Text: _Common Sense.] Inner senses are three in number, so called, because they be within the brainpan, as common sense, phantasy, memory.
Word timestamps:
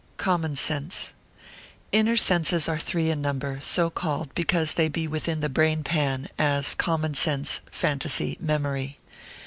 _Common 0.17 0.55
Sense.] 0.55 1.13
Inner 1.91 2.17
senses 2.17 2.67
are 2.67 2.79
three 2.79 3.11
in 3.11 3.21
number, 3.21 3.59
so 3.61 3.91
called, 3.91 4.33
because 4.33 4.73
they 4.73 4.87
be 4.87 5.07
within 5.07 5.41
the 5.41 5.47
brainpan, 5.47 6.27
as 6.39 6.73
common 6.73 7.13
sense, 7.13 7.61
phantasy, 7.69 8.35
memory. 8.39 8.97